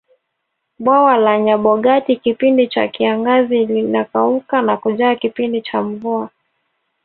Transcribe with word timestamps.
bwawa 0.79 1.17
la 1.17 1.39
nyabogati 1.39 2.15
kipindi 2.15 2.67
cha 2.67 2.87
kiangazi 2.87 3.65
linakauka 3.65 4.61
na 4.61 4.77
kujaa 4.77 5.15
kipindi 5.15 5.61
cha 5.61 5.81
mvua 5.81 6.29